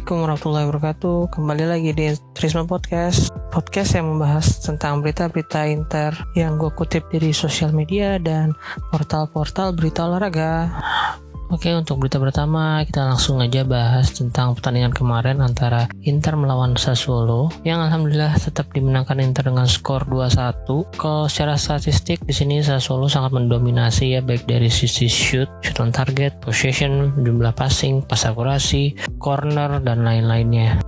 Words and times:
Assalamualaikum 0.00 0.24
warahmatullahi 0.24 0.66
wabarakatuh. 0.72 1.18
Kembali 1.28 1.64
lagi 1.68 1.90
di 1.92 2.06
Trisma 2.32 2.64
Podcast. 2.64 3.28
Podcast 3.52 4.00
yang 4.00 4.08
membahas 4.08 4.64
tentang 4.64 5.04
berita-berita 5.04 5.68
inter 5.68 6.16
Yang 6.32 6.52
gue 6.56 6.70
kutip 6.72 7.04
dari 7.12 7.36
sosial 7.36 7.76
media 7.76 8.16
dan 8.16 8.56
portal-portal 8.88 9.76
berita 9.76 10.08
olahraga 10.08 10.72
Oke 11.50 11.74
untuk 11.74 11.98
berita 11.98 12.22
pertama 12.22 12.78
kita 12.86 13.10
langsung 13.10 13.42
aja 13.42 13.66
bahas 13.66 14.14
tentang 14.14 14.54
pertandingan 14.54 14.94
kemarin 14.94 15.42
antara 15.42 15.90
Inter 16.06 16.38
melawan 16.38 16.78
Sassuolo 16.78 17.50
yang 17.66 17.82
alhamdulillah 17.82 18.38
tetap 18.38 18.70
dimenangkan 18.70 19.18
Inter 19.18 19.50
dengan 19.50 19.66
skor 19.66 20.06
2-1. 20.06 20.94
Kalau 20.94 21.26
secara 21.26 21.58
statistik 21.58 22.22
di 22.22 22.30
sini 22.30 22.62
Sassuolo 22.62 23.10
sangat 23.10 23.34
mendominasi 23.34 24.14
ya 24.14 24.22
baik 24.22 24.46
dari 24.46 24.70
sisi 24.70 25.10
shoot, 25.10 25.50
shoot 25.66 25.82
on 25.82 25.90
target, 25.90 26.38
possession, 26.38 27.18
jumlah 27.18 27.50
passing, 27.58 28.06
pas 28.06 28.22
akurasi, 28.30 28.94
corner 29.18 29.82
dan 29.82 30.06
lain-lainnya. 30.06 30.78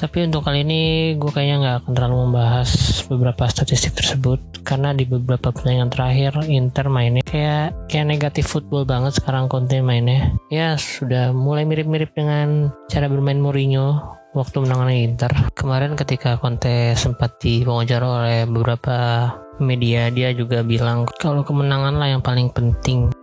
Tapi 0.00 0.24
untuk 0.24 0.48
kali 0.48 0.64
ini 0.64 1.12
gue 1.20 1.28
kayaknya 1.28 1.56
nggak 1.60 1.76
akan 1.84 1.92
terlalu 1.92 2.16
membahas 2.24 2.70
beberapa 3.04 3.44
statistik 3.52 3.92
tersebut 4.00 4.53
karena 4.64 4.96
di 4.96 5.04
beberapa 5.04 5.52
pertandingan 5.52 5.92
terakhir 5.92 6.32
Inter 6.48 6.88
mainnya 6.88 7.22
kayak 7.22 7.76
kayak 7.92 8.08
negatif 8.08 8.48
football 8.48 8.88
banget 8.88 9.20
sekarang 9.20 9.46
konten 9.46 9.84
mainnya. 9.84 10.32
Ya 10.48 10.74
sudah 10.80 11.30
mulai 11.30 11.68
mirip-mirip 11.68 12.16
dengan 12.16 12.72
cara 12.88 13.06
bermain 13.06 13.38
Mourinho 13.38 14.00
waktu 14.32 14.64
menangani 14.64 15.06
Inter. 15.06 15.30
Kemarin 15.54 15.94
ketika 15.94 16.40
Conte 16.40 16.96
sempat 16.96 17.38
diwawancara 17.38 18.06
oleh 18.24 18.40
beberapa 18.48 19.30
media 19.62 20.10
dia 20.10 20.34
juga 20.34 20.66
bilang 20.66 21.06
kalau 21.22 21.46
kemenangan 21.46 21.94
lah 21.94 22.10
yang 22.10 22.22
paling 22.24 22.50
penting 22.50 23.14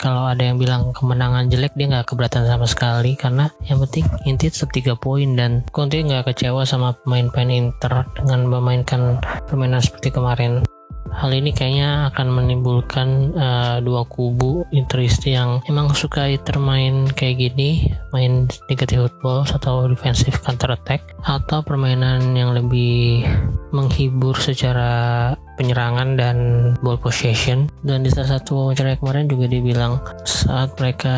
kalau 0.00 0.24
ada 0.32 0.40
yang 0.40 0.56
bilang 0.56 0.96
kemenangan 0.96 1.52
jelek 1.52 1.76
dia 1.76 1.92
nggak 1.92 2.08
keberatan 2.08 2.48
sama 2.48 2.64
sekali 2.64 3.12
karena 3.18 3.52
yang 3.68 3.84
penting 3.84 4.08
inti 4.24 4.48
tetap 4.48 4.72
3 4.72 4.96
poin 4.96 5.36
dan 5.36 5.66
Conte 5.74 6.00
nggak 6.00 6.32
kecewa 6.32 6.64
sama 6.64 6.96
pemain-pemain 7.04 7.52
Inter 7.52 8.08
dengan 8.16 8.48
memainkan 8.48 9.20
permainan 9.44 9.84
seperti 9.84 10.14
kemarin 10.14 10.64
hal 11.10 11.30
ini 11.34 11.50
kayaknya 11.50 12.12
akan 12.14 12.28
menimbulkan 12.30 13.34
uh, 13.34 13.76
dua 13.82 14.06
kubu 14.06 14.62
Interisti 14.70 15.34
yang 15.34 15.58
emang 15.66 15.90
suka 15.92 16.30
termain 16.46 17.10
kayak 17.12 17.50
gini 17.50 17.90
main 18.14 18.46
negative 18.70 19.10
football 19.10 19.42
atau 19.48 19.90
defensive 19.90 20.38
counter 20.42 20.70
attack 20.74 21.02
atau 21.26 21.60
permainan 21.60 22.34
yang 22.38 22.54
lebih 22.54 23.26
menghibur 23.74 24.34
secara 24.38 25.34
penyerangan 25.60 26.16
dan 26.16 26.36
ball 26.80 26.96
possession. 26.96 27.68
Dan 27.84 28.00
di 28.00 28.08
salah 28.08 28.40
satu 28.40 28.72
wawancara 28.72 28.96
kemarin 28.96 29.28
juga 29.28 29.44
dibilang 29.44 30.00
saat 30.24 30.72
mereka 30.80 31.16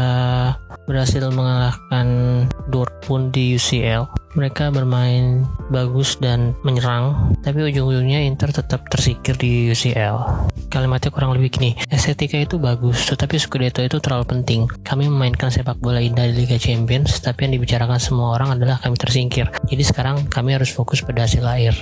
berhasil 0.90 1.22
mengalahkan 1.30 2.06
Dortmund 2.68 3.01
di 3.32 3.54
UCL 3.56 4.08
mereka 4.32 4.72
bermain 4.72 5.44
bagus 5.68 6.16
dan 6.16 6.56
menyerang 6.64 7.36
tapi 7.44 7.68
ujung-ujungnya 7.68 8.24
Inter 8.24 8.48
tetap 8.48 8.88
tersingkir 8.88 9.36
di 9.36 9.68
UCL 9.68 10.48
kalimatnya 10.72 11.12
kurang 11.12 11.36
lebih 11.36 11.52
gini 11.52 11.76
estetika 11.92 12.40
itu 12.40 12.56
bagus 12.56 13.04
tetapi 13.12 13.36
Scudetto 13.36 13.84
itu 13.84 14.00
terlalu 14.00 14.24
penting. 14.24 14.60
Kami 14.82 15.06
memainkan 15.10 15.52
sepak 15.52 15.76
bola 15.78 16.00
indah 16.00 16.28
di 16.30 16.44
Liga 16.44 16.56
Champions 16.56 17.20
tapi 17.20 17.44
yang 17.44 17.60
dibicarakan 17.60 18.00
semua 18.00 18.38
orang 18.40 18.56
adalah 18.56 18.80
kami 18.80 18.96
tersingkir. 18.96 19.52
Jadi 19.68 19.82
sekarang 19.84 20.28
kami 20.32 20.56
harus 20.56 20.72
fokus 20.72 21.04
pada 21.04 21.28
hasil 21.28 21.44
akhir 21.44 21.76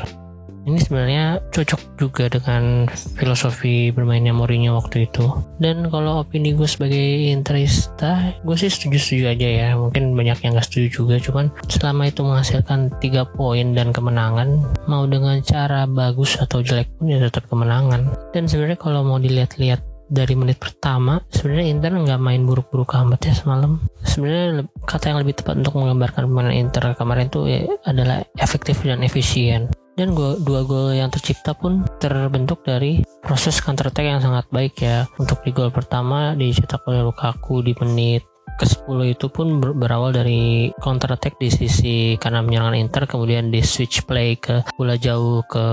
ini 0.70 0.78
sebenarnya 0.78 1.24
cocok 1.50 1.80
juga 1.98 2.24
dengan 2.30 2.86
filosofi 3.18 3.90
bermainnya 3.90 4.30
Mourinho 4.30 4.78
waktu 4.78 5.11
itu. 5.11 5.27
Dan 5.58 5.90
kalau 5.90 6.22
opini 6.22 6.55
gue 6.55 6.70
sebagai 6.70 7.28
interista 7.28 8.30
gue 8.46 8.56
sih 8.56 8.70
setuju-setuju 8.70 9.24
aja 9.34 9.48
ya. 9.48 9.68
Mungkin 9.74 10.14
banyak 10.14 10.46
yang 10.46 10.55
gak 10.55 10.70
setuju 10.70 11.02
juga 11.02 11.14
cuman 11.18 11.50
selama 11.67 12.06
itu 12.06 12.22
menghasilkan 12.22 12.95
3 13.02 13.34
poin 13.34 13.74
dan 13.74 13.90
kemenangan 13.90 14.62
mau 14.86 15.05
dengan 15.11 15.42
cara 15.42 15.90
bagus 15.90 16.39
atau 16.39 16.62
jelek 16.62 16.86
pun 16.96 17.11
ya 17.11 17.18
tetap 17.18 17.50
kemenangan. 17.50 18.06
Dan 18.30 18.46
sebenarnya 18.46 18.78
kalau 18.78 19.02
mau 19.02 19.18
dilihat-lihat 19.18 19.83
dari 20.11 20.34
menit 20.34 20.58
pertama 20.58 21.22
sebenarnya 21.30 21.70
Inter 21.70 21.95
nggak 21.95 22.18
main 22.18 22.42
buruk-buruk 22.42 22.98
amat 22.98 23.30
ya 23.30 23.34
semalam. 23.34 23.78
Sebenarnya 24.02 24.66
kata 24.83 25.14
yang 25.14 25.18
lebih 25.22 25.39
tepat 25.39 25.62
untuk 25.62 25.78
menggambarkan 25.78 26.27
permainan 26.27 26.55
Inter 26.55 26.83
kemarin 26.98 27.30
itu 27.30 27.40
ya 27.46 27.61
adalah 27.86 28.27
efektif 28.42 28.83
dan 28.83 29.06
efisien 29.06 29.70
dan 30.00 30.16
gua, 30.16 30.40
dua 30.40 30.64
gol 30.64 30.96
yang 30.96 31.12
tercipta 31.12 31.52
pun 31.52 31.84
terbentuk 32.00 32.64
dari 32.64 33.05
proses 33.20 33.61
counter 33.61 33.92
attack 33.92 34.08
yang 34.08 34.24
sangat 34.24 34.48
baik 34.48 34.80
ya. 34.80 35.05
Untuk 35.20 35.44
di 35.44 35.52
gol 35.52 35.68
pertama 35.68 36.33
dicetak 36.33 36.88
oleh 36.88 37.05
Lukaku 37.05 37.61
di 37.61 37.77
menit 37.77 38.24
ke-10 38.60 39.16
itu 39.16 39.27
pun 39.33 39.56
ber 39.56 39.72
berawal 39.72 40.12
dari 40.12 40.68
counter 40.84 41.16
attack 41.16 41.40
di 41.40 41.48
sisi 41.48 42.20
kanan 42.20 42.44
menyerang 42.44 42.77
Inter 42.77 43.08
kemudian 43.08 43.48
di 43.48 43.64
switch 43.64 44.05
play 44.05 44.36
ke 44.36 44.60
bola 44.77 45.00
jauh 45.00 45.40
ke 45.48 45.64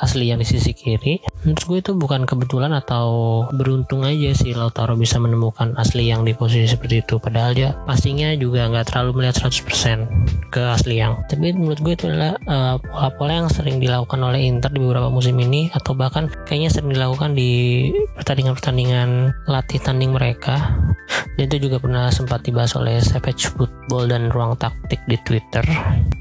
asli 0.00 0.32
yang 0.32 0.40
di 0.40 0.48
sisi 0.48 0.72
kiri 0.72 1.20
menurut 1.44 1.62
gue 1.68 1.78
itu 1.84 1.92
bukan 1.92 2.24
kebetulan 2.24 2.72
atau 2.72 3.06
beruntung 3.52 4.02
aja 4.08 4.32
sih 4.32 4.56
Lautaro 4.56 4.96
bisa 4.96 5.20
menemukan 5.20 5.76
asli 5.76 6.08
yang 6.08 6.24
di 6.24 6.32
posisi 6.32 6.64
seperti 6.64 7.04
itu. 7.04 7.20
Padahal 7.20 7.52
dia 7.52 7.76
pastinya 7.84 8.32
juga 8.34 8.66
nggak 8.72 8.90
terlalu 8.90 9.22
melihat 9.22 9.44
100% 9.44 10.08
ke 10.48 10.62
asli 10.64 10.98
yang. 10.98 11.20
Tapi 11.28 11.52
menurut 11.52 11.80
gue 11.84 11.94
itu 11.94 12.08
adalah 12.08 12.40
uh, 12.48 12.76
pola-pola 12.80 13.44
yang 13.44 13.48
sering 13.52 13.76
dilakukan 13.78 14.18
oleh 14.24 14.40
Inter 14.48 14.72
di 14.72 14.80
beberapa 14.80 15.12
musim 15.12 15.36
ini 15.36 15.68
atau 15.76 15.92
bahkan 15.92 16.32
kayaknya 16.48 16.72
sering 16.72 16.96
dilakukan 16.96 17.36
di 17.36 17.92
pertandingan-pertandingan 18.16 19.36
latih 19.44 19.78
tanding 19.84 20.16
mereka. 20.16 20.72
Dan 21.36 21.52
itu 21.52 21.68
juga 21.68 21.76
pernah 21.82 22.08
sempat 22.08 22.46
dibahas 22.46 22.72
oleh 22.78 23.02
Savage 23.02 23.50
Football 23.52 24.06
dan 24.06 24.30
Ruang 24.30 24.54
Taktik 24.54 25.02
di 25.10 25.18
Twitter. 25.26 25.66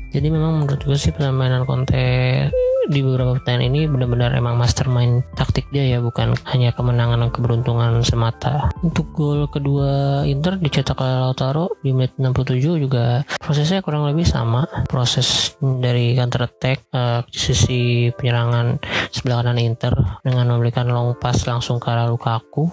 Jadi 0.10 0.28
memang 0.30 0.66
menurut 0.66 0.82
gue 0.82 0.98
sih 0.98 1.14
permainan 1.14 1.70
Conte 1.70 2.50
di 2.90 3.00
beberapa 3.00 3.40
pertandingan 3.40 3.70
ini 3.70 3.82
benar-benar 3.88 4.36
emang 4.36 4.60
mastermind 4.60 5.24
taktik 5.38 5.68
dia 5.72 5.98
ya 5.98 6.00
bukan 6.04 6.36
hanya 6.50 6.76
kemenangan 6.76 7.24
dan 7.24 7.32
keberuntungan 7.32 8.04
semata. 8.04 8.70
Untuk 8.84 9.14
gol 9.16 9.48
kedua 9.48 10.24
Inter 10.28 10.60
dicetak 10.60 11.00
oleh 11.00 11.18
Lautaro 11.24 11.80
di 11.80 11.96
menit 11.96 12.16
67 12.20 12.84
juga 12.84 13.24
prosesnya 13.40 13.86
kurang 13.86 14.08
lebih 14.10 14.28
sama. 14.28 14.66
Proses 14.90 15.56
dari 15.62 16.18
counter 16.18 16.48
attack 16.48 16.90
uh, 16.92 17.24
di 17.28 17.40
sisi 17.40 17.82
penyerangan 18.16 18.80
sebelah 19.14 19.44
kanan 19.44 19.60
Inter 19.62 19.94
dengan 20.26 20.50
memberikan 20.50 20.90
long 20.90 21.16
pass 21.20 21.46
langsung 21.46 21.78
ke 21.78 21.88
arah 21.92 22.10
Lukaku. 22.10 22.72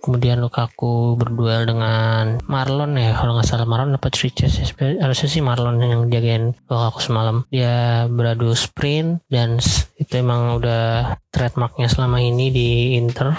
Kemudian 0.00 0.40
Lukaku 0.40 1.12
berduel 1.20 1.68
dengan 1.68 2.40
Marlon 2.48 2.96
ya 2.96 3.12
kalau 3.12 3.36
nggak 3.36 3.44
salah 3.44 3.68
Marlon 3.68 4.00
dapat 4.00 4.16
Riches 4.16 4.56
ya. 4.56 4.64
Harusnya 4.96 5.28
sih 5.28 5.44
Marlon 5.44 5.76
yang 5.80 6.08
jagain 6.08 6.56
Lukaku 6.70 7.04
semalam. 7.04 7.44
Dia 7.52 8.08
beradu 8.08 8.56
sprint 8.56 9.20
dan 9.28 9.49
itu 9.96 10.12
emang 10.20 10.60
udah 10.60 11.16
trademarknya 11.34 11.90
selama 11.90 12.22
ini 12.22 12.52
di 12.52 12.68
Inter. 12.94 13.34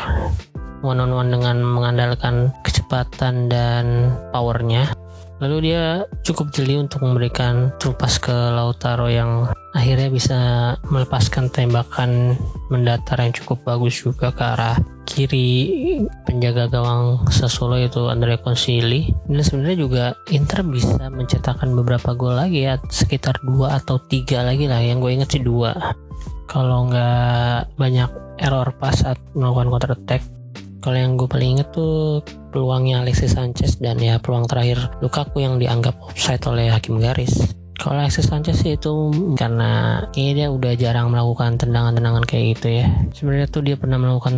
One 0.82 0.98
on 0.98 1.14
one 1.14 1.30
dengan 1.30 1.62
mengandalkan 1.62 2.50
kecepatan 2.66 3.48
dan 3.48 4.10
powernya 4.34 5.01
Lalu 5.42 5.74
dia 5.74 6.06
cukup 6.22 6.54
jeli 6.54 6.78
untuk 6.78 7.02
memberikan 7.02 7.74
trupas 7.82 8.22
ke 8.22 8.30
Lautaro 8.32 9.10
yang 9.10 9.50
akhirnya 9.74 10.14
bisa 10.14 10.40
melepaskan 10.94 11.50
tembakan 11.50 12.38
mendatar 12.70 13.18
yang 13.18 13.34
cukup 13.34 13.58
bagus 13.66 14.06
juga 14.06 14.30
ke 14.30 14.44
arah 14.46 14.78
kiri 15.10 15.74
penjaga 16.30 16.70
gawang 16.70 17.26
Sassuolo 17.34 17.82
yaitu 17.82 18.06
Andrea 18.06 18.38
Consili 18.38 19.10
dan 19.26 19.42
sebenarnya 19.42 19.78
juga 19.82 20.04
Inter 20.30 20.62
bisa 20.62 21.10
mencetakkan 21.10 21.74
beberapa 21.74 22.14
gol 22.14 22.38
lagi 22.38 22.70
ya 22.70 22.78
sekitar 22.94 23.42
dua 23.42 23.82
atau 23.82 23.98
tiga 23.98 24.46
lagi 24.46 24.70
lah. 24.70 24.78
Yang 24.78 24.98
gue 25.02 25.12
inget 25.18 25.30
sih 25.34 25.44
dua. 25.44 25.74
Kalau 26.46 26.86
nggak 26.86 27.82
banyak 27.82 28.12
error 28.38 28.70
pas 28.78 28.94
saat 28.94 29.18
melakukan 29.34 29.74
counter 29.74 29.92
attack 29.98 30.22
kalau 30.82 30.98
yang 30.98 31.14
gue 31.14 31.30
paling 31.30 31.62
inget 31.62 31.70
tuh 31.70 32.26
peluangnya 32.50 33.06
Alexis 33.06 33.38
Sanchez 33.38 33.78
dan 33.78 34.02
ya 34.02 34.18
peluang 34.18 34.50
terakhir 34.50 34.90
Lukaku 35.00 35.46
yang 35.46 35.62
dianggap 35.62 35.94
offside 36.02 36.42
oleh 36.50 36.74
hakim 36.74 36.98
garis. 36.98 37.54
Kalau 37.78 38.02
Alexis 38.02 38.30
Sanchez 38.30 38.62
sih 38.62 38.78
itu 38.78 39.14
karena 39.38 40.04
kayaknya 40.14 40.34
dia 40.34 40.48
udah 40.50 40.74
jarang 40.78 41.14
melakukan 41.14 41.58
tendangan-tendangan 41.62 42.26
kayak 42.26 42.58
gitu 42.58 42.68
ya. 42.82 42.88
Sebenarnya 43.14 43.48
tuh 43.50 43.62
dia 43.62 43.78
pernah 43.78 43.98
melakukan 44.02 44.36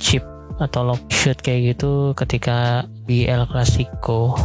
chip 0.00 0.24
atau 0.56 0.92
lob 0.92 1.00
shoot 1.12 1.36
kayak 1.40 1.76
gitu 1.76 2.16
ketika 2.16 2.88
di 3.04 3.28
El 3.28 3.44
Clasico. 3.44 4.36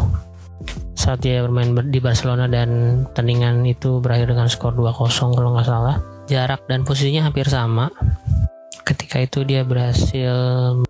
Saat 0.95 1.23
dia 1.25 1.41
bermain 1.41 1.73
di 1.89 1.99
Barcelona 2.03 2.45
dan 2.45 3.03
tandingan 3.15 3.63
itu 3.65 4.03
berakhir 4.03 4.35
dengan 4.35 4.47
skor 4.51 4.75
2-0 4.75 5.35
kalau 5.35 5.55
nggak 5.55 5.67
salah. 5.67 5.97
Jarak 6.29 6.63
dan 6.71 6.87
posisinya 6.87 7.27
hampir 7.27 7.47
sama 7.51 7.91
ketika 8.83 9.21
itu 9.21 9.45
dia 9.45 9.61
berhasil 9.61 10.33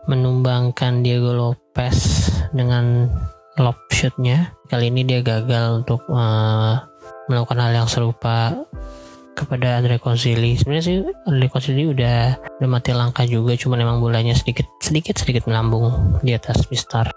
menumbangkan 0.08 1.04
Diego 1.04 1.36
Lopez 1.36 2.30
dengan 2.56 3.12
lob 3.60 3.78
shootnya. 3.92 4.56
Kali 4.72 4.88
ini 4.90 5.04
dia 5.04 5.20
gagal 5.20 5.84
untuk 5.84 6.02
uh, 6.08 6.80
melakukan 7.28 7.60
hal 7.60 7.84
yang 7.84 7.90
serupa 7.92 8.56
kepada 9.32 9.80
Andre 9.80 9.98
Consili 9.98 10.60
sebenarnya 10.60 10.86
sih 10.86 10.96
Andre 11.26 11.48
Consili 11.48 11.88
udah 11.88 12.36
udah 12.60 12.70
mati 12.70 12.92
langkah 12.92 13.24
juga 13.24 13.56
cuma 13.56 13.80
memang 13.80 14.04
bolanya 14.04 14.36
sedikit 14.36 14.68
sedikit 14.84 15.16
sedikit 15.18 15.48
melambung 15.48 16.20
di 16.20 16.36
atas 16.36 16.68
Mister 16.68 17.08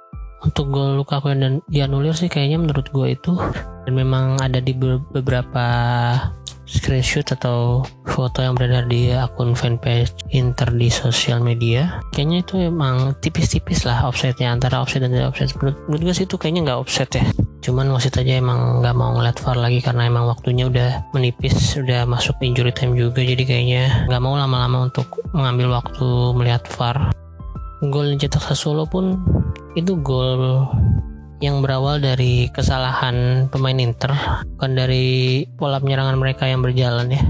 untuk 0.44 0.70
gol 0.70 0.94
Lukaku 1.00 1.32
yang 1.32 1.64
dianulir 1.66 2.14
sih 2.14 2.28
kayaknya 2.28 2.60
menurut 2.60 2.86
gue 2.92 3.16
itu 3.16 3.32
dan 3.84 3.92
memang 3.92 4.38
ada 4.40 4.60
di 4.60 4.76
beberapa 4.76 5.66
screenshot 6.74 7.24
atau 7.38 7.86
foto 8.10 8.42
yang 8.42 8.58
beredar 8.58 8.90
di 8.90 9.14
akun 9.14 9.54
fanpage 9.54 10.10
Inter 10.34 10.74
di 10.74 10.90
sosial 10.90 11.38
media 11.38 12.02
kayaknya 12.10 12.42
itu 12.42 12.54
emang 12.66 13.14
tipis-tipis 13.22 13.86
lah 13.86 14.02
offsetnya 14.10 14.50
antara 14.50 14.82
offset 14.82 15.06
dan 15.06 15.14
tidak 15.14 15.30
offset. 15.30 15.54
Menurut, 15.62 15.78
menurut 15.86 16.02
gue 16.10 16.14
sih 16.18 16.26
itu 16.26 16.36
kayaknya 16.36 16.60
nggak 16.66 16.80
offset 16.82 17.10
ya. 17.14 17.24
Cuman 17.64 17.88
wasit 17.96 18.20
aja 18.20 18.36
emang 18.36 18.84
nggak 18.84 18.92
mau 18.92 19.16
ngeliat 19.16 19.40
VAR 19.40 19.56
lagi 19.56 19.80
karena 19.80 20.04
emang 20.04 20.28
waktunya 20.28 20.68
udah 20.68 21.08
menipis 21.16 21.80
udah 21.80 22.04
masuk 22.04 22.36
injury 22.44 22.74
time 22.76 22.92
juga 22.92 23.24
jadi 23.24 23.40
kayaknya 23.40 24.10
nggak 24.10 24.20
mau 24.20 24.36
lama-lama 24.36 24.92
untuk 24.92 25.08
mengambil 25.32 25.80
waktu 25.80 26.06
melihat 26.36 26.66
VAR. 26.76 27.14
Gol 27.84 28.16
yang 28.16 28.20
cetak 28.20 28.52
Sassuolo 28.52 28.84
pun 28.88 29.20
itu 29.76 29.96
gol 30.00 30.64
yang 31.44 31.60
berawal 31.60 32.00
dari 32.00 32.48
kesalahan 32.48 33.46
pemain 33.52 33.76
Inter 33.76 34.16
bukan 34.56 34.72
dari 34.72 35.44
pola 35.60 35.76
penyerangan 35.76 36.16
mereka 36.16 36.48
yang 36.48 36.64
berjalan 36.64 37.12
ya. 37.12 37.20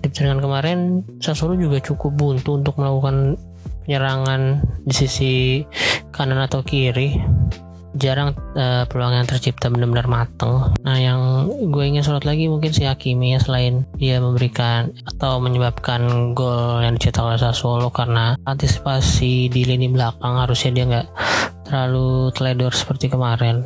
Di 0.00 0.12
pertandingan 0.12 0.44
kemarin 0.44 0.78
Sassuolo 1.24 1.56
juga 1.56 1.80
cukup 1.80 2.12
buntu 2.16 2.60
untuk 2.60 2.76
melakukan 2.76 3.40
penyerangan 3.88 4.60
di 4.84 4.92
sisi 4.92 5.34
kanan 6.12 6.44
atau 6.44 6.60
kiri 6.60 7.16
jarang 7.98 8.36
uh, 8.54 8.86
peluang 8.86 9.18
yang 9.18 9.26
tercipta 9.26 9.66
benar-benar 9.66 10.06
mateng. 10.06 10.70
Nah, 10.86 10.98
yang 10.98 11.50
gue 11.70 11.84
ingin 11.86 12.06
sorot 12.06 12.22
lagi 12.22 12.46
mungkin 12.46 12.70
si 12.70 12.86
Hakimi 12.86 13.34
ya 13.34 13.40
selain 13.42 13.82
dia 13.98 14.22
memberikan 14.22 14.94
atau 15.16 15.42
menyebabkan 15.42 16.32
gol 16.36 16.84
yang 16.84 16.94
dicetak 16.94 17.26
oleh 17.26 17.40
Sassuolo 17.40 17.90
karena 17.90 18.38
antisipasi 18.46 19.50
di 19.50 19.66
lini 19.66 19.90
belakang 19.90 20.38
harusnya 20.38 20.70
dia 20.70 20.84
nggak 20.86 21.08
terlalu 21.66 22.30
teledor 22.34 22.72
seperti 22.74 23.10
kemarin. 23.10 23.62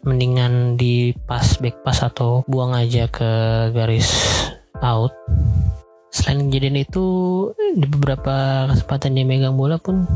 Mendingan 0.00 0.80
di 0.80 1.12
pas 1.28 1.44
back 1.60 1.84
pass 1.84 2.00
atau 2.00 2.40
buang 2.48 2.72
aja 2.72 3.06
ke 3.06 3.30
garis 3.76 4.08
out. 4.80 5.12
Selain 6.10 6.50
kejadian 6.50 6.82
itu 6.82 7.06
di 7.78 7.86
beberapa 7.86 8.66
kesempatan 8.66 9.14
dia 9.14 9.22
megang 9.22 9.54
bola 9.54 9.78
pun 9.78 10.08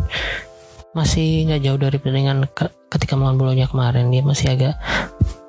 masih 0.94 1.50
nggak 1.50 1.62
jauh 1.66 1.78
dari 1.78 1.98
pertandingan 1.98 2.46
ketika 2.88 3.18
melawan 3.18 3.36
Bolonya 3.36 3.66
kemarin. 3.66 4.08
Dia 4.14 4.22
masih 4.22 4.54
agak 4.54 4.74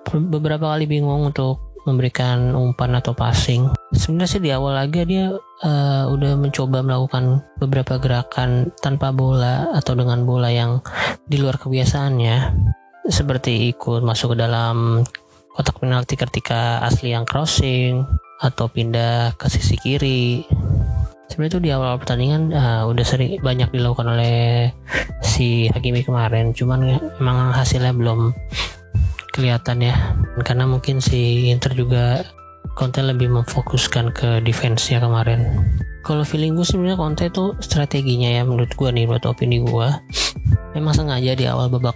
beberapa 0.09 0.73
kali 0.73 0.89
bingung 0.89 1.29
untuk 1.29 1.65
memberikan 1.85 2.57
umpan 2.57 2.97
atau 2.97 3.13
passing. 3.13 3.69
Sebenarnya 3.93 4.29
sih 4.29 4.41
di 4.41 4.49
awal 4.49 4.73
laga 4.73 5.05
dia 5.05 5.29
uh, 5.37 6.03
udah 6.09 6.33
mencoba 6.33 6.81
melakukan 6.81 7.45
beberapa 7.61 8.01
gerakan 8.01 8.73
tanpa 8.81 9.13
bola 9.13 9.69
atau 9.77 9.93
dengan 9.93 10.25
bola 10.25 10.49
yang 10.49 10.81
di 11.29 11.37
luar 11.37 11.61
kebiasaannya, 11.61 12.37
seperti 13.05 13.69
ikut 13.69 14.01
masuk 14.01 14.33
ke 14.33 14.37
dalam 14.41 15.05
kotak 15.53 15.77
penalti 15.77 16.17
ketika 16.17 16.81
asli 16.83 17.13
yang 17.13 17.23
crossing 17.23 18.03
atau 18.43 18.67
pindah 18.67 19.37
ke 19.39 19.47
sisi 19.47 19.79
kiri 19.79 20.43
sebenarnya 21.29 21.51
itu 21.57 21.61
di 21.61 21.69
awal 21.73 21.97
pertandingan 22.01 22.53
uh, 22.53 22.83
udah 22.89 23.05
sering 23.05 23.41
banyak 23.41 23.69
dilakukan 23.71 24.07
oleh 24.07 24.69
si 25.21 25.67
Hakimi 25.71 26.05
kemarin. 26.05 26.51
Cuman 26.51 26.99
emang 27.21 27.51
hasilnya 27.53 27.93
belum 27.93 28.33
kelihatan 29.33 29.85
ya. 29.85 29.95
Karena 30.41 30.69
mungkin 30.69 31.01
si 31.01 31.51
Inter 31.51 31.73
juga 31.73 32.23
Conte 32.75 32.99
lebih 32.99 33.31
memfokuskan 33.31 34.11
ke 34.11 34.43
defense-nya 34.43 34.99
kemarin. 34.99 35.47
Kalau 36.03 36.27
feeling 36.27 36.59
gue 36.59 36.67
sebenarnya 36.67 36.99
Conte 36.99 37.23
itu 37.31 37.55
strateginya 37.63 38.29
ya 38.29 38.43
menurut 38.43 38.69
gue 38.75 38.89
nih 38.91 39.07
buat 39.07 39.23
opini 39.25 39.63
gue 39.63 39.87
memang 40.75 40.91
sengaja 40.91 41.33
di 41.33 41.47
awal 41.47 41.71
babak 41.71 41.95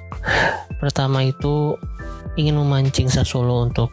pertama 0.80 1.28
itu 1.28 1.76
ingin 2.40 2.56
memancing 2.56 3.12
Sassuolo 3.12 3.68
untuk 3.68 3.92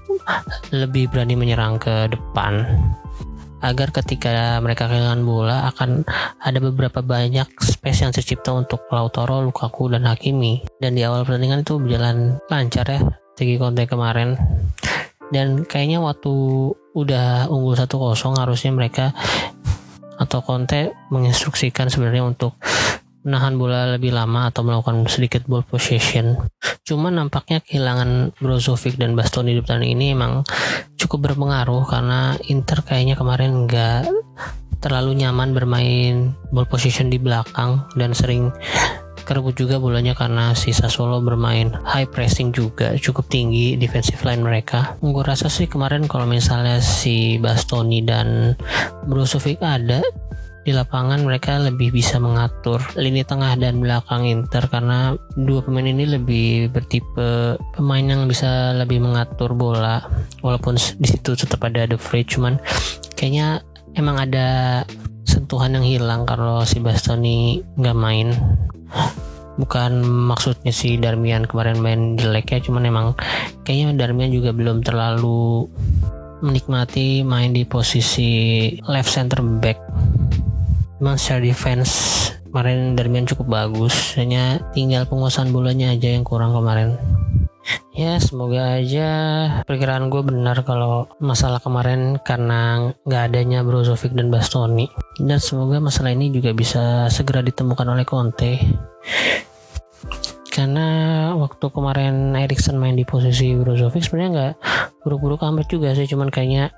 lebih 0.71 1.11
berani 1.11 1.35
menyerang 1.35 1.83
ke 1.83 2.07
depan 2.07 2.63
agar 3.67 3.91
ketika 3.91 4.63
mereka 4.63 4.87
kehilangan 4.87 5.23
bola 5.27 5.67
akan 5.75 6.07
ada 6.39 6.59
beberapa 6.63 7.03
banyak 7.03 7.51
space 7.59 8.07
yang 8.07 8.13
tercipta 8.15 8.55
untuk 8.55 8.87
Lautaro, 8.95 9.43
Lukaku, 9.43 9.91
dan 9.91 10.07
Hakimi. 10.07 10.63
Dan 10.79 10.95
di 10.95 11.03
awal 11.03 11.27
pertandingan 11.27 11.67
itu 11.67 11.83
berjalan 11.83 12.39
lancar 12.47 12.87
ya, 12.87 13.01
segi 13.35 13.59
konten 13.59 13.91
kemarin. 13.91 14.39
Dan 15.35 15.67
kayaknya 15.67 15.99
waktu 15.99 16.31
udah 16.95 17.51
unggul 17.51 17.75
1-0 17.75 17.91
harusnya 18.39 18.71
mereka 18.71 19.11
atau 20.17 20.41
Conte 20.41 20.95
menginstruksikan 21.13 21.93
sebenarnya 21.93 22.25
untuk 22.25 22.57
menahan 23.27 23.59
bola 23.59 23.99
lebih 23.99 24.15
lama 24.15 24.49
atau 24.49 24.63
melakukan 24.63 25.03
sedikit 25.11 25.43
ball 25.51 25.67
possession. 25.67 26.39
Cuman 26.87 27.19
nampaknya 27.19 27.59
kehilangan 27.67 28.39
Brozovic 28.39 28.95
dan 28.95 29.19
Bastoni 29.19 29.59
di 29.59 29.61
pertandingan 29.61 29.99
ini 29.99 30.07
emang 30.15 30.47
cukup 30.95 31.35
berpengaruh 31.35 31.83
karena 31.91 32.39
Inter 32.47 32.87
kayaknya 32.87 33.19
kemarin 33.19 33.67
nggak 33.67 34.07
terlalu 34.79 35.19
nyaman 35.19 35.51
bermain 35.51 36.39
ball 36.55 36.71
position 36.71 37.11
di 37.11 37.19
belakang 37.19 37.83
dan 37.99 38.15
sering 38.15 38.55
kerebut 39.27 39.59
juga 39.59 39.83
bolanya 39.83 40.15
karena 40.15 40.55
si 40.55 40.71
Sassuolo 40.71 41.19
bermain 41.19 41.75
high 41.83 42.07
pressing 42.07 42.55
juga 42.55 42.95
cukup 42.95 43.27
tinggi 43.27 43.75
defensive 43.75 44.23
line 44.23 44.47
mereka. 44.47 44.95
Gue 45.03 45.27
rasa 45.27 45.51
sih 45.51 45.67
kemarin 45.67 46.07
kalau 46.07 46.31
misalnya 46.31 46.79
si 46.79 47.35
Bastoni 47.43 48.07
dan 48.07 48.55
Brozovic 49.11 49.59
ada 49.59 49.99
di 50.67 50.75
lapangan 50.75 51.23
mereka 51.23 51.63
lebih 51.63 51.95
bisa 51.95 52.19
mengatur 52.19 52.83
lini 52.99 53.23
tengah 53.23 53.55
dan 53.55 53.79
belakang 53.79 54.27
Inter 54.27 54.67
karena 54.67 55.15
dua 55.39 55.63
pemain 55.63 55.87
ini 55.87 56.11
lebih 56.19 56.75
bertipe 56.75 57.55
pemain 57.79 58.03
yang 58.03 58.27
bisa 58.27 58.75
lebih 58.75 58.99
mengatur 58.99 59.55
bola 59.55 60.03
walaupun 60.43 60.75
di 60.75 61.07
situ 61.07 61.39
tetap 61.39 61.63
ada 61.71 61.87
The 61.87 61.95
Free 61.95 62.27
cuman 62.27 62.59
kayaknya 63.15 63.63
emang 63.95 64.19
ada 64.19 64.83
sentuhan 65.37 65.79
yang 65.79 65.87
hilang 65.87 66.23
kalau 66.27 66.67
si 66.67 66.83
Bastoni 66.83 67.63
nggak 67.79 67.99
main. 67.99 68.35
Bukan 69.57 70.05
maksudnya 70.05 70.69
si 70.75 71.01
Darmian 71.01 71.49
kemarin 71.49 71.81
main 71.81 72.01
jelek 72.21 72.53
ya 72.53 72.59
cuman 72.61 72.85
emang 72.89 73.07
kayaknya 73.65 74.05
Darmian 74.05 74.29
juga 74.29 74.53
belum 74.53 74.85
terlalu 74.85 75.65
menikmati 76.45 77.25
main 77.25 77.57
di 77.57 77.65
posisi 77.65 78.69
left 78.85 79.09
center 79.09 79.41
back 79.41 79.81
memang 81.01 81.17
secara 81.21 81.45
defense 81.45 81.93
kemarin 82.49 82.97
Darmian 82.97 83.29
cukup 83.29 83.47
bagus. 83.53 84.17
Hanya 84.17 84.65
tinggal 84.73 85.05
penguasaan 85.05 85.53
bolanya 85.53 85.93
aja 85.93 86.09
yang 86.09 86.25
kurang 86.25 86.57
kemarin. 86.57 86.97
Ya 87.97 88.21
semoga 88.21 88.77
aja 88.77 89.11
perkiraan 89.65 90.13
gue 90.13 90.21
benar 90.21 90.61
kalau 90.63 91.09
masalah 91.19 91.59
kemarin 91.59 92.21
karena 92.21 92.93
nggak 93.09 93.23
adanya 93.33 93.65
Brozovic 93.65 94.13
dan 94.13 94.29
Bastoni 94.29 94.87
dan 95.17 95.41
semoga 95.41 95.81
masalah 95.81 96.13
ini 96.13 96.29
juga 96.29 96.53
bisa 96.53 97.09
segera 97.09 97.41
ditemukan 97.41 97.89
oleh 97.89 98.05
Conte. 98.05 98.61
Karena 100.53 100.89
waktu 101.37 101.67
kemarin 101.73 102.37
Erikson 102.37 102.77
main 102.77 102.97
di 102.97 103.09
posisi 103.09 103.57
Brozovic 103.57 104.09
sebenarnya 104.09 104.31
nggak 104.33 104.55
buruk-buruk 105.05 105.41
amat 105.43 105.67
juga 105.69 105.97
sih. 105.97 106.09
Cuman 106.09 106.29
kayaknya 106.29 106.73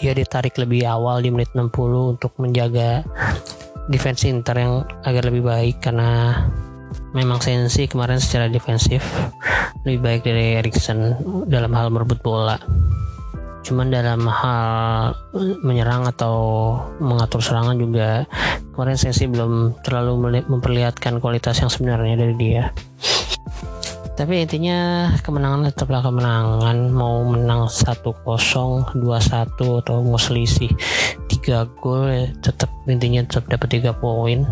dia 0.00 0.16
ditarik 0.16 0.56
lebih 0.56 0.86
awal 0.88 1.20
di 1.20 1.28
menit 1.28 1.52
60 1.52 1.70
untuk 2.16 2.32
menjaga 2.40 3.04
defense 3.88 4.28
Inter 4.28 4.56
yang 4.60 4.74
agar 5.06 5.22
lebih 5.30 5.46
baik 5.46 5.80
karena 5.80 6.42
memang 7.16 7.40
Sensi 7.42 7.86
kemarin 7.86 8.20
secara 8.22 8.46
defensif 8.46 9.02
lebih 9.86 10.00
baik 10.02 10.22
dari 10.26 10.60
Erikson 10.60 11.16
dalam 11.48 11.72
hal 11.72 11.88
merebut 11.88 12.20
bola. 12.20 12.60
Cuman 13.60 13.92
dalam 13.92 14.24
hal 14.24 15.12
menyerang 15.62 16.08
atau 16.08 16.36
mengatur 16.98 17.44
serangan 17.44 17.76
juga 17.76 18.24
kemarin 18.72 18.96
Sensi 18.96 19.28
belum 19.28 19.84
terlalu 19.84 20.42
memperlihatkan 20.48 21.20
kualitas 21.20 21.60
yang 21.60 21.70
sebenarnya 21.72 22.16
dari 22.16 22.34
dia. 22.36 22.72
Tapi 24.20 24.44
intinya 24.44 25.08
kemenangan 25.24 25.72
tetaplah 25.72 26.04
kemenangan. 26.04 26.92
Mau 26.92 27.24
menang 27.24 27.72
1-0 27.72 28.04
2-1 28.04 29.00
atau 29.56 29.96
mau 30.04 30.20
selisih 30.20 30.68
3 31.40 31.80
gol 31.80 32.12
ya 32.12 32.28
tetap 32.44 32.68
intinya 32.84 33.24
tetap 33.24 33.48
dapat 33.48 33.80
3 33.80 33.96
poin. 33.96 34.44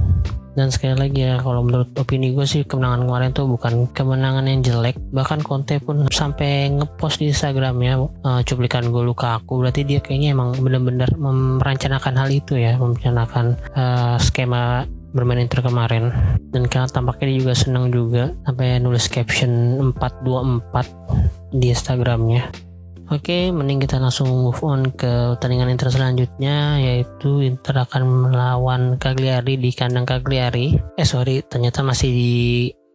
Dan 0.58 0.74
sekali 0.74 0.98
lagi 0.98 1.22
ya 1.22 1.38
kalau 1.38 1.62
menurut 1.62 1.94
opini 1.94 2.34
gue 2.34 2.42
sih 2.42 2.66
kemenangan 2.66 3.06
kemarin 3.06 3.30
tuh 3.30 3.46
bukan 3.46 3.86
kemenangan 3.94 4.42
yang 4.42 4.58
jelek. 4.66 4.98
Bahkan 5.14 5.46
Conte 5.46 5.78
pun 5.78 6.10
sampai 6.10 6.74
ngepost 6.74 7.22
di 7.22 7.30
Instagramnya 7.30 7.94
uh, 8.26 8.42
cuplikan 8.42 8.90
gue 8.90 9.06
luka 9.06 9.38
aku 9.38 9.62
berarti 9.62 9.86
dia 9.86 10.02
kayaknya 10.02 10.34
emang 10.34 10.58
benar-benar 10.58 11.14
merencanakan 11.62 12.14
hal 12.18 12.28
itu 12.34 12.58
ya 12.58 12.74
merencanakan 12.74 13.54
uh, 13.78 14.18
skema 14.18 14.82
bermain 15.14 15.46
Inter 15.46 15.62
kemarin. 15.62 16.10
Dan 16.50 16.66
karena 16.66 16.90
tampaknya 16.90 17.30
dia 17.30 17.38
juga 17.38 17.54
senang 17.54 17.94
juga 17.94 18.34
sampai 18.42 18.82
nulis 18.82 19.06
caption 19.06 19.78
424 19.94 21.54
di 21.54 21.70
Instagramnya 21.70 22.67
Oke, 23.08 23.48
mending 23.48 23.80
kita 23.80 23.96
langsung 23.96 24.28
move 24.28 24.60
on 24.60 24.92
ke 24.92 25.32
pertandingan 25.32 25.72
Inter 25.72 25.88
selanjutnya 25.88 26.76
yaitu 26.76 27.40
Inter 27.40 27.88
akan 27.88 28.28
melawan 28.28 29.00
Cagliari 29.00 29.56
di 29.56 29.72
kandang 29.72 30.04
Cagliari. 30.04 30.76
Eh 30.92 31.08
sorry, 31.08 31.40
ternyata 31.40 31.80
masih 31.80 32.12
di 32.12 32.34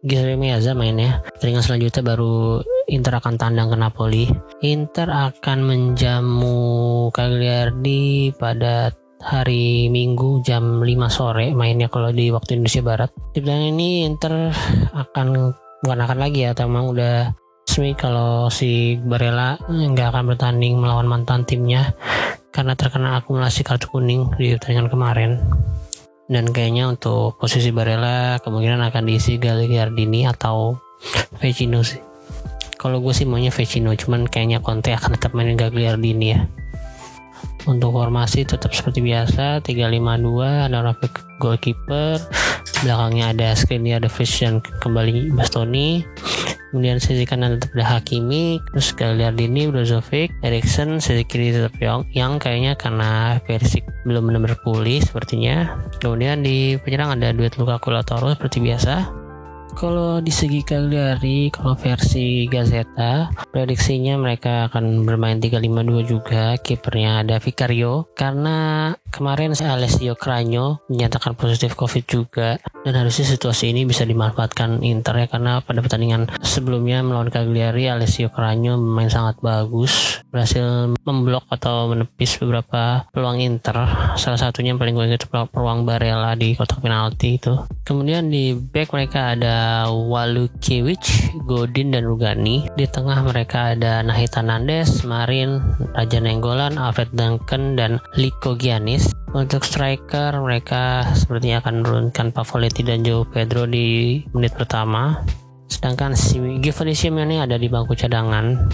Giuseppe 0.06 0.38
Meazza 0.38 0.70
mainnya. 0.70 1.18
Pertandingan 1.34 1.66
selanjutnya 1.66 2.02
baru 2.06 2.62
Inter 2.86 3.18
akan 3.18 3.34
tandang 3.34 3.74
ke 3.74 3.76
Napoli. 3.80 4.24
Inter 4.62 5.10
akan 5.10 5.58
menjamu 5.66 6.62
Cagliari 7.10 8.30
pada 8.38 8.94
hari 9.18 9.90
Minggu 9.90 10.46
jam 10.46 10.84
5 10.84 11.10
sore 11.10 11.50
mainnya 11.58 11.90
kalau 11.90 12.14
di 12.14 12.30
waktu 12.30 12.54
Indonesia 12.60 12.86
Barat. 12.86 13.10
Di 13.34 13.42
pertandingan 13.42 13.74
ini 13.74 14.06
Inter 14.06 14.54
akan 14.94 15.26
bukan 15.82 15.98
akan 16.06 16.18
lagi 16.22 16.46
ya, 16.46 16.54
atau 16.54 16.70
udah 16.70 17.43
resmi 17.74 17.98
kalau 17.98 18.46
si 18.54 19.02
Barella 19.02 19.58
nggak 19.66 20.14
akan 20.14 20.30
bertanding 20.30 20.78
melawan 20.78 21.10
mantan 21.10 21.42
timnya 21.42 21.90
karena 22.54 22.78
terkena 22.78 23.18
akumulasi 23.18 23.66
kartu 23.66 23.90
kuning 23.90 24.30
di 24.38 24.54
pertandingan 24.54 24.86
kemarin. 24.86 25.42
Dan 26.30 26.54
kayaknya 26.54 26.86
untuk 26.86 27.34
posisi 27.34 27.74
Barella 27.74 28.38
kemungkinan 28.46 28.78
akan 28.78 29.10
diisi 29.10 29.42
Gagliardini 29.42 30.22
atau 30.22 30.78
Vecino 31.42 31.82
sih. 31.82 31.98
Kalau 32.78 33.02
gue 33.02 33.10
sih 33.10 33.26
maunya 33.26 33.50
Vecino, 33.50 33.90
cuman 33.90 34.30
kayaknya 34.30 34.62
Conte 34.62 34.94
akan 34.94 35.18
tetap 35.18 35.34
mainin 35.34 35.58
Gagliardini 35.58 36.26
ya. 36.30 36.46
Untuk 37.66 37.90
formasi 37.90 38.46
tetap 38.46 38.70
seperti 38.70 39.02
biasa 39.02 39.66
352 39.66 40.70
ada 40.70 40.78
Rafiq 40.78 41.42
goalkeeper 41.42 42.22
belakangnya 42.86 43.34
ada 43.34 43.48
Skriniar, 43.58 43.98
ada 43.98 44.10
Fish 44.12 44.46
dan 44.46 44.62
kembali 44.62 45.34
Bastoni 45.34 46.06
kemudian 46.74 46.98
sisi 46.98 47.22
kanan 47.22 47.54
tetap 47.54 47.70
ada 47.78 47.86
Hakimi 47.86 48.58
terus 48.74 48.90
Gagliardini, 48.98 49.70
Brozovic, 49.70 50.34
Erikson 50.42 50.98
sisi 50.98 51.22
kiri 51.22 51.54
tetap 51.54 51.78
Young. 51.78 52.10
Yang 52.10 52.42
kayaknya 52.42 52.74
karena 52.74 53.38
versi 53.46 53.78
belum 54.02 54.26
benar-benar 54.26 54.58
pulih 54.66 54.98
sepertinya. 54.98 55.78
Kemudian 56.02 56.42
di 56.42 56.74
penyerang 56.82 57.14
ada 57.14 57.30
duet 57.30 57.54
Lukaku 57.54 57.94
Lautaro 57.94 58.34
seperti 58.34 58.58
biasa. 58.58 59.22
Kalau 59.74 60.22
di 60.22 60.30
segi 60.30 60.62
Cagliari, 60.62 61.50
kalau 61.50 61.74
versi 61.74 62.46
Gazeta, 62.46 63.26
prediksinya 63.50 64.14
mereka 64.14 64.70
akan 64.70 65.02
bermain 65.02 65.42
3-5-2 65.42 66.06
juga. 66.06 66.54
Kipernya 66.62 67.26
ada 67.26 67.42
Vicario. 67.42 68.06
Karena 68.14 68.90
kemarin 69.14 69.54
Alessio 69.54 70.18
Cragno 70.18 70.82
menyatakan 70.90 71.38
positif 71.38 71.78
COVID 71.78 72.04
juga 72.10 72.58
dan 72.82 72.98
harusnya 72.98 73.22
situasi 73.30 73.70
ini 73.70 73.86
bisa 73.86 74.02
dimanfaatkan 74.02 74.82
Inter 74.82 75.22
ya 75.22 75.26
karena 75.30 75.62
pada 75.62 75.78
pertandingan 75.78 76.26
sebelumnya 76.42 77.06
melawan 77.06 77.30
Cagliari 77.30 77.86
Alessio 77.86 78.34
Cragno 78.34 78.74
bermain 78.74 79.06
sangat 79.06 79.38
bagus 79.38 80.18
berhasil 80.34 80.90
memblok 81.06 81.46
atau 81.46 81.94
menepis 81.94 82.42
beberapa 82.42 83.06
peluang 83.14 83.38
Inter 83.38 83.86
salah 84.18 84.40
satunya 84.42 84.74
yang 84.74 84.82
paling 84.82 84.98
gue 84.98 85.06
ingat 85.06 85.30
peluang 85.30 85.86
Barella 85.86 86.34
di 86.34 86.58
kotak 86.58 86.82
penalti 86.82 87.38
itu 87.38 87.54
kemudian 87.86 88.26
di 88.26 88.58
back 88.58 88.90
mereka 88.90 89.38
ada 89.38 89.86
Walukiewicz, 89.92 91.36
Godin 91.44 91.92
dan 91.92 92.08
Rugani. 92.08 92.66
Di 92.74 92.88
tengah 92.88 93.20
mereka 93.22 93.76
ada 93.76 94.00
Nahita 94.00 94.40
Nandes, 94.40 95.04
Marin, 95.04 95.60
Raja 95.92 96.18
Nenggolan, 96.18 96.80
Alfred 96.80 97.12
Duncan 97.12 97.76
dan 97.76 98.00
Liko 98.16 98.56
Giannis. 98.56 99.03
Untuk 99.34 99.66
striker 99.66 100.38
mereka 100.38 101.10
sepertinya 101.18 101.58
akan 101.58 101.82
menurunkan 101.82 102.30
Pavoletti 102.30 102.86
dan 102.86 103.02
Joe 103.02 103.26
Pedro 103.26 103.66
di 103.66 104.22
menit 104.30 104.54
pertama. 104.54 105.26
Sedangkan 105.66 106.14
si 106.14 106.38
Giovanni 106.62 106.94
Simeone 106.94 107.42
ada 107.42 107.58
di 107.58 107.66
bangku 107.66 107.98
cadangan 107.98 108.70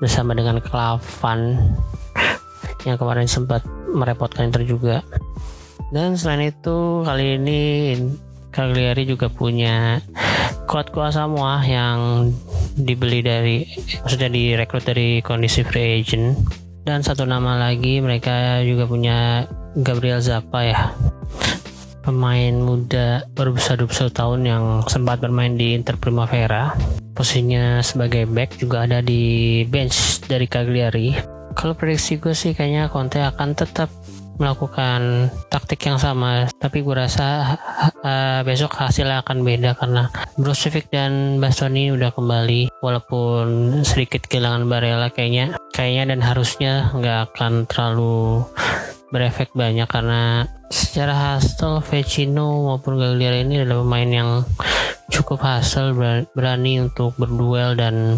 bersama 0.00 0.32
dengan 0.32 0.56
Klavan 0.64 1.60
yang 2.88 2.96
kemarin 2.96 3.28
sempat 3.28 3.60
merepotkan 3.92 4.48
Inter 4.48 4.64
juga. 4.64 5.04
Dan 5.92 6.16
selain 6.16 6.48
itu 6.48 7.04
kali 7.04 7.36
ini 7.36 7.60
Cagliari 8.50 9.06
juga 9.06 9.28
punya 9.30 10.00
kuat 10.64 10.90
kuasa 10.90 11.26
semua 11.26 11.62
yang 11.66 12.30
dibeli 12.78 13.20
dari 13.20 13.66
maksudnya 14.02 14.30
direkrut 14.30 14.86
dari 14.86 15.18
kondisi 15.20 15.66
free 15.66 15.98
agent 15.98 16.38
dan 16.86 17.02
satu 17.02 17.26
nama 17.26 17.58
lagi 17.58 17.98
mereka 17.98 18.62
juga 18.62 18.86
punya 18.86 19.46
Gabriel 19.80 20.20
Zappa 20.20 20.60
ya. 20.60 20.92
Pemain 22.00 22.54
muda 22.56 23.24
besar 23.36 23.76
21 23.80 24.12
tahun 24.12 24.40
yang 24.44 24.64
sempat 24.88 25.20
bermain 25.20 25.56
di 25.56 25.76
Inter 25.76 25.96
Primavera. 26.00 26.72
Posisinya 27.12 27.84
sebagai 27.84 28.24
back 28.24 28.56
juga 28.60 28.88
ada 28.88 29.04
di 29.04 29.62
bench 29.68 30.24
dari 30.24 30.48
Cagliari. 30.48 31.16
Kalau 31.52 31.76
prediksi 31.76 32.16
gue 32.16 32.32
sih 32.32 32.56
kayaknya 32.56 32.88
Conte 32.88 33.20
akan 33.20 33.52
tetap 33.52 33.92
melakukan 34.40 35.28
taktik 35.52 35.84
yang 35.84 36.00
sama. 36.00 36.48
Tapi 36.56 36.80
gue 36.80 36.96
rasa 36.96 37.60
uh, 38.00 38.40
besok 38.40 38.72
hasilnya 38.80 39.20
akan 39.20 39.44
beda 39.44 39.76
karena 39.76 40.08
Brozovic 40.40 40.88
dan 40.88 41.36
Bastoni 41.36 41.92
udah 41.92 42.16
kembali. 42.16 42.80
Walaupun 42.80 43.80
sedikit 43.84 44.24
kehilangan 44.24 44.64
Barella 44.64 45.12
kayaknya 45.12 45.60
kayaknya 45.76 46.16
dan 46.16 46.20
harusnya 46.24 46.72
nggak 46.96 47.18
akan 47.32 47.68
terlalu 47.68 48.48
berefek 49.10 49.50
banyak 49.54 49.90
karena 49.90 50.46
secara 50.70 51.38
hasil 51.38 51.82
Vecino 51.82 52.70
maupun 52.70 52.96
Gagliardini 52.96 53.58
ini 53.58 53.66
adalah 53.66 53.82
pemain 53.82 54.10
yang 54.10 54.30
cukup 55.10 55.42
hasil 55.42 55.92
berani 56.32 56.78
untuk 56.78 57.18
berduel 57.18 57.74
dan 57.74 58.16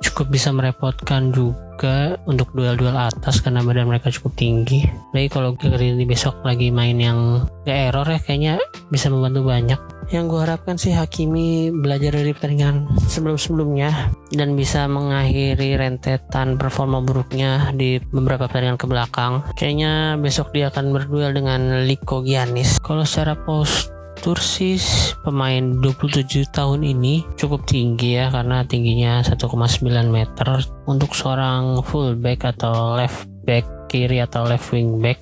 cukup 0.00 0.32
bisa 0.32 0.54
merepotkan 0.54 1.34
juga 1.34 2.16
untuk 2.24 2.54
duel-duel 2.56 2.96
atas 2.96 3.42
karena 3.44 3.60
badan 3.60 3.90
mereka 3.90 4.08
cukup 4.08 4.32
tinggi. 4.38 4.86
Jadi 5.12 5.28
kalau 5.28 5.52
ini 5.60 6.06
besok 6.08 6.40
lagi 6.46 6.72
main 6.72 6.96
yang 6.96 7.44
gak 7.66 7.92
error 7.92 8.06
ya 8.08 8.20
kayaknya 8.22 8.54
bisa 8.88 9.12
membantu 9.12 9.50
banyak. 9.50 9.80
Yang 10.10 10.24
gue 10.26 10.40
harapkan 10.42 10.74
sih 10.74 10.90
Hakimi 10.90 11.70
belajar 11.70 12.18
dari 12.18 12.34
pertandingan 12.34 12.90
sebelum-sebelumnya 13.06 14.10
dan 14.34 14.58
bisa 14.58 14.90
mengakhiri 14.90 15.78
rentetan 15.78 16.58
performa 16.58 16.98
buruknya 16.98 17.70
di 17.70 18.02
beberapa 18.10 18.50
pertandingan 18.50 18.78
ke 18.78 18.86
belakang. 18.90 19.46
Kayaknya 19.54 20.18
besok 20.18 20.50
dia 20.50 20.74
akan 20.74 20.90
berduel 20.90 21.30
dengan 21.30 21.86
Liko 21.86 22.26
Giannis. 22.26 22.82
Kalau 22.82 23.06
secara 23.06 23.38
post 23.38 23.94
Tursis 24.20 25.16
pemain 25.24 25.80
27 25.80 26.52
tahun 26.52 26.84
ini 26.84 27.24
cukup 27.40 27.64
tinggi 27.64 28.20
ya 28.20 28.28
karena 28.28 28.68
tingginya 28.68 29.24
1,9 29.24 29.80
meter 30.12 30.60
untuk 30.84 31.16
seorang 31.16 31.80
fullback 31.80 32.44
atau 32.44 33.00
left 33.00 33.24
back 33.48 33.64
kiri 33.88 34.20
atau 34.20 34.44
left 34.44 34.68
wing 34.76 35.00
back 35.00 35.16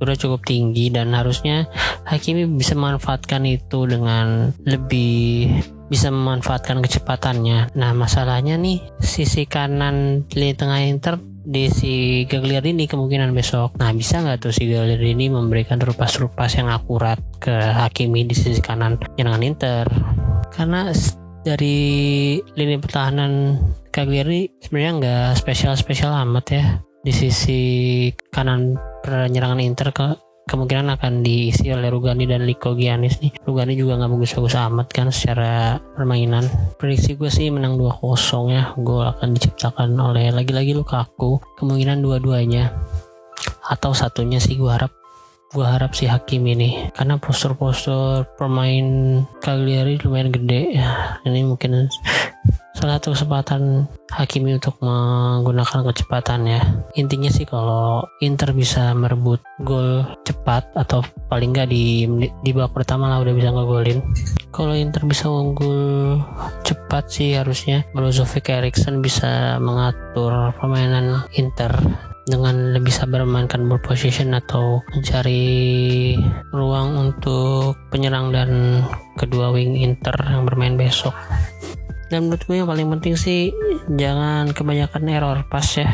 sudah 0.00 0.16
cukup 0.16 0.40
tinggi 0.48 0.88
dan 0.88 1.12
harusnya 1.12 1.68
Hakimi 2.08 2.48
bisa 2.56 2.72
memanfaatkan 2.72 3.44
itu 3.44 3.84
dengan 3.84 4.56
lebih 4.64 5.52
bisa 5.92 6.08
memanfaatkan 6.08 6.80
kecepatannya. 6.80 7.76
Nah 7.76 7.92
masalahnya 7.92 8.56
nih 8.56 8.80
sisi 9.02 9.44
kanan 9.44 10.24
lini 10.32 10.54
tengah 10.56 10.80
Inter 10.80 11.20
di 11.44 11.68
si 11.68 12.24
ini 12.24 12.84
kemungkinan 12.88 13.34
besok. 13.36 13.76
Nah 13.76 13.92
bisa 13.92 14.24
nggak 14.24 14.38
tuh 14.40 14.54
si 14.54 14.70
ini 14.70 15.26
memberikan 15.28 15.76
rupas-rupas 15.82 16.56
yang 16.56 16.72
akurat 16.72 17.20
ke 17.42 17.52
Hakimi 17.52 18.24
di 18.24 18.32
sisi 18.32 18.62
kanan 18.64 18.96
dengan 19.18 19.42
Inter? 19.44 19.84
Karena 20.54 20.88
dari 21.40 22.36
lini 22.56 22.76
pertahanan 22.76 23.56
Cagliari 23.90 24.46
sebenarnya 24.60 24.92
nggak 25.00 25.28
spesial-spesial 25.40 26.12
amat 26.28 26.46
ya 26.52 26.64
di 27.00 27.12
sisi 27.16 27.60
kanan 28.28 28.76
penyerangan 29.00 29.60
Inter 29.60 29.88
ke 29.90 30.06
kemungkinan 30.50 30.98
akan 30.98 31.22
diisi 31.22 31.70
oleh 31.70 31.86
Rugani 31.94 32.26
dan 32.26 32.42
Liko 32.42 32.74
Giannis 32.74 33.22
nih. 33.22 33.30
Rugani 33.46 33.78
juga 33.78 33.94
nggak 33.96 34.10
bagus-bagus 34.10 34.58
amat 34.58 34.88
kan 34.90 35.08
secara 35.14 35.78
permainan. 35.94 36.42
Prediksi 36.74 37.14
gue 37.14 37.30
sih 37.30 37.54
menang 37.54 37.78
2-0 37.78 38.50
ya. 38.50 38.74
Gol 38.74 39.06
akan 39.06 39.38
diciptakan 39.38 39.94
oleh 39.94 40.34
lagi-lagi 40.34 40.74
Lukaku. 40.74 41.38
Kemungkinan 41.54 42.02
dua-duanya. 42.02 42.74
Atau 43.70 43.94
satunya 43.94 44.42
sih 44.42 44.58
gue 44.58 44.66
harap 44.66 44.99
gue 45.50 45.66
harap 45.66 45.98
si 45.98 46.06
Hakim 46.06 46.46
ini 46.46 46.94
karena 46.94 47.18
postur-postur 47.18 48.22
pemain 48.38 49.18
Cagliari 49.42 49.98
lumayan 49.98 50.30
gede 50.30 50.78
ya. 50.78 51.18
Ini 51.26 51.42
mungkin 51.42 51.90
salah 52.78 53.02
satu 53.02 53.18
kesempatan 53.18 53.90
Hakimi 54.14 54.54
untuk 54.54 54.78
menggunakan 54.78 55.90
kecepatan 55.90 56.46
ya. 56.46 56.62
Intinya 56.94 57.30
sih 57.34 57.42
kalau 57.50 58.06
Inter 58.22 58.54
bisa 58.54 58.94
merebut 58.94 59.42
gol 59.66 60.06
cepat 60.22 60.70
atau 60.78 61.02
paling 61.26 61.50
nggak 61.50 61.66
di 61.66 62.06
di 62.46 62.50
babak 62.54 62.82
pertama 62.82 63.10
lah 63.10 63.18
udah 63.18 63.34
bisa 63.34 63.50
ngegolin. 63.50 63.98
Kalau 64.54 64.74
Inter 64.78 65.02
bisa 65.02 65.26
unggul 65.26 66.22
cepat 66.62 67.10
sih 67.10 67.34
harusnya. 67.34 67.82
Brozovic 67.90 68.50
Erikson 68.54 69.02
bisa 69.02 69.58
mengatur 69.58 70.54
permainan 70.54 71.26
Inter 71.34 71.74
dengan 72.30 72.72
lebih 72.72 72.94
sabar 72.94 73.26
memainkan 73.26 73.66
ball 73.66 73.82
position 73.82 74.32
atau 74.38 74.86
mencari 74.94 76.14
ruang 76.54 77.10
untuk 77.10 77.74
penyerang 77.90 78.30
dan 78.30 78.80
kedua 79.18 79.50
wing 79.50 79.74
Inter 79.74 80.14
yang 80.22 80.46
bermain 80.46 80.78
besok. 80.78 81.12
Dan 82.10 82.26
menurut 82.30 82.42
gue 82.46 82.56
yang 82.62 82.70
paling 82.70 82.88
penting 82.98 83.14
sih 83.18 83.50
jangan 83.90 84.54
kebanyakan 84.54 85.10
error 85.10 85.38
pas 85.46 85.66
ya 85.74 85.90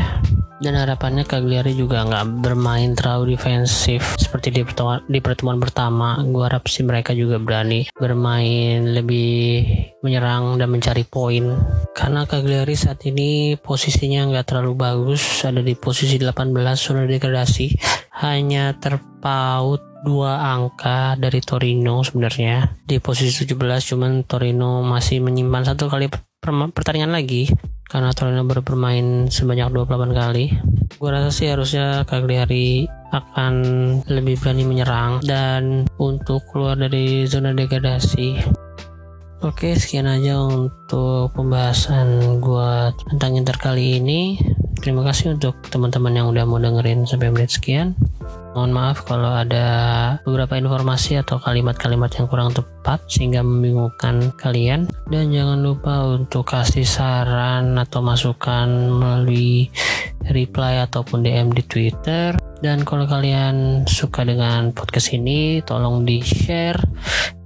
dan 0.57 0.75
harapannya 0.77 1.29
Cagliari 1.29 1.77
juga 1.77 2.01
nggak 2.09 2.41
bermain 2.41 2.97
terlalu 2.97 3.37
defensif 3.37 4.17
seperti 4.17 4.49
di 4.53 4.63
pertemuan, 4.65 5.05
di 5.05 5.21
pertemuan 5.21 5.59
pertama. 5.61 6.17
Gue 6.25 6.49
harap 6.49 6.65
sih 6.69 6.85
mereka 6.85 7.13
juga 7.13 7.37
berani 7.37 7.85
bermain 7.93 8.97
lebih 8.97 9.65
menyerang 10.01 10.57
dan 10.57 10.73
mencari 10.73 11.05
poin. 11.05 11.57
Karena 11.93 12.25
Cagliari 12.25 12.73
saat 12.73 13.05
ini 13.05 13.61
posisinya 13.61 14.33
nggak 14.33 14.47
terlalu 14.49 14.73
bagus 14.77 15.45
ada 15.45 15.61
di 15.61 15.77
posisi 15.77 16.17
18 16.17 16.53
sudah 16.77 17.05
degradasi. 17.05 17.67
Hanya 18.25 18.73
terpaut 18.81 19.85
dua 20.07 20.39
angka 20.57 21.21
dari 21.21 21.45
Torino 21.45 22.01
sebenarnya. 22.01 22.81
Di 22.87 22.97
posisi 22.97 23.45
17 23.45 23.93
cuman 23.93 24.25
Torino 24.25 24.81
masih 24.81 25.21
menyimpan 25.21 25.75
satu 25.75 25.93
kali 25.93 26.09
pertandingan 26.73 27.13
lagi. 27.15 27.51
Karena 27.87 28.11
Torino 28.11 28.43
baru 28.43 28.67
bermain 28.67 29.31
sebanyak 29.31 29.71
28 29.71 30.11
kali. 30.11 30.51
Gue 30.99 31.11
rasa 31.11 31.31
sih 31.31 31.47
harusnya 31.47 32.03
Cagliari 32.03 32.87
akan 33.15 33.55
lebih 34.11 34.43
berani 34.43 34.67
menyerang. 34.67 35.23
Dan 35.23 35.87
untuk 35.99 36.43
keluar 36.51 36.75
dari 36.79 37.27
zona 37.31 37.55
degradasi. 37.55 38.43
Oke 39.45 39.77
sekian 39.77 40.09
aja 40.09 40.43
untuk 40.43 41.31
pembahasan 41.37 42.41
gue 42.43 42.71
tentang 43.15 43.39
Inter 43.39 43.59
kali 43.59 44.03
ini. 44.03 44.41
Terima 44.83 45.07
kasih 45.07 45.39
untuk 45.39 45.59
teman-teman 45.71 46.15
yang 46.15 46.27
udah 46.31 46.45
mau 46.47 46.63
dengerin 46.63 47.07
sampai 47.07 47.31
menit 47.31 47.51
sekian 47.51 47.99
Mohon 48.57 48.73
maaf 48.73 49.05
kalau 49.05 49.37
ada 49.37 49.69
beberapa 50.25 50.57
informasi 50.57 51.21
atau 51.21 51.37
kalimat-kalimat 51.37 52.09
yang 52.17 52.25
kurang 52.25 52.57
tepat 52.57 53.05
sehingga 53.05 53.45
membingungkan 53.45 54.33
kalian. 54.41 54.89
Dan 55.13 55.29
jangan 55.29 55.61
lupa 55.61 56.17
untuk 56.17 56.49
kasih 56.49 56.89
saran 56.89 57.77
atau 57.77 58.01
masukan 58.01 58.65
melalui 58.97 59.69
reply 60.33 60.81
ataupun 60.89 61.21
DM 61.21 61.53
di 61.53 61.69
Twitter. 61.69 62.33
Dan 62.65 62.89
kalau 62.89 63.05
kalian 63.05 63.85
suka 63.85 64.25
dengan 64.25 64.73
podcast 64.73 65.13
ini, 65.13 65.61
tolong 65.61 66.09
di 66.09 66.25
share 66.25 66.81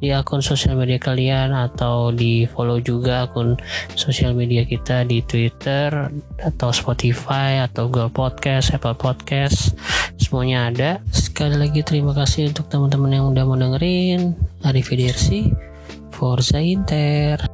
di 0.01 0.15
akun 0.15 0.41
sosial 0.41 0.79
media 0.81 0.97
kalian 0.97 1.53
atau 1.53 2.09
di 2.15 2.49
follow 2.49 2.81
juga 2.81 3.29
akun 3.29 3.59
sosial 3.99 4.33
media 4.33 4.65
kita 4.65 5.05
di 5.05 5.21
Twitter 5.27 5.93
atau 6.41 6.71
Spotify 6.73 7.61
atau 7.67 7.91
Google 7.91 8.15
Podcast, 8.15 8.73
Apple 8.73 8.97
Podcast, 8.97 9.77
semuanya 10.21 10.69
ada. 10.69 10.91
Sekali 11.11 11.57
lagi 11.57 11.81
terima 11.81 12.13
kasih 12.13 12.53
untuk 12.53 12.69
teman-teman 12.69 13.11
yang 13.17 13.27
udah 13.33 13.45
mau 13.49 13.57
dengerin. 13.57 14.37
Arrivederci, 14.63 15.51
Forza 16.13 16.61
Inter. 16.61 17.49